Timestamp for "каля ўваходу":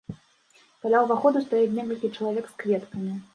0.85-1.43